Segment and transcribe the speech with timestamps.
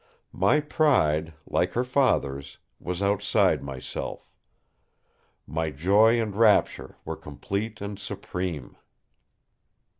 [0.33, 4.31] My pride, like her father's, was outside myself;
[5.45, 8.77] my joy and rapture were complete and supreme!